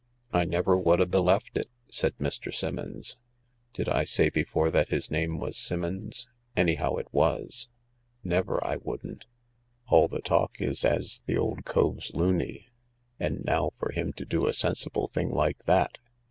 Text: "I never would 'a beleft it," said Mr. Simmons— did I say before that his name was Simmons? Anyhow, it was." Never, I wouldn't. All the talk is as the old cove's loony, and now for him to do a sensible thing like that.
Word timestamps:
"I 0.33 0.45
never 0.45 0.75
would 0.75 0.99
'a 0.99 1.05
beleft 1.05 1.55
it," 1.55 1.67
said 1.87 2.17
Mr. 2.17 2.51
Simmons— 2.51 3.19
did 3.73 3.87
I 3.87 4.03
say 4.03 4.31
before 4.31 4.71
that 4.71 4.89
his 4.89 5.11
name 5.11 5.37
was 5.37 5.55
Simmons? 5.55 6.27
Anyhow, 6.57 6.95
it 6.95 7.05
was." 7.11 7.69
Never, 8.23 8.65
I 8.65 8.77
wouldn't. 8.77 9.25
All 9.89 10.07
the 10.07 10.21
talk 10.23 10.59
is 10.59 10.83
as 10.83 11.21
the 11.27 11.37
old 11.37 11.65
cove's 11.65 12.15
loony, 12.15 12.69
and 13.19 13.45
now 13.45 13.73
for 13.77 13.91
him 13.91 14.11
to 14.13 14.25
do 14.25 14.47
a 14.47 14.53
sensible 14.53 15.07
thing 15.09 15.29
like 15.29 15.65
that. 15.65 15.99